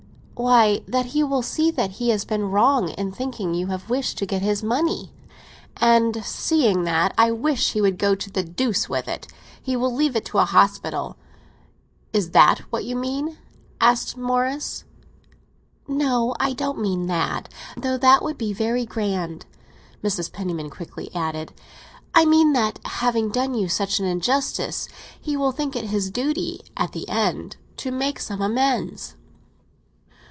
[0.33, 4.17] "Why, that he will see that he has been wrong in thinking that you wished
[4.17, 5.13] to get his money."
[5.77, 9.27] "And seeing that I wish he would go to the deuce with it,
[9.61, 11.15] he will leave it to a hospital.
[12.11, 13.37] Is that what you mean?"
[13.79, 14.83] asked Morris.
[15.87, 17.47] "No, I don't mean that;
[17.77, 19.45] though that would be very grand!"
[20.03, 20.33] Mrs.
[20.33, 21.53] Penniman quickly added.
[22.15, 24.87] "I mean that having done you such an injustice,
[25.21, 29.15] he will think it his duty, at the end, to make some amends."